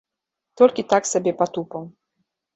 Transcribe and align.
Толькі 0.61 0.85
так 0.95 1.03
сабе 1.11 1.31
патупаў. 1.43 1.87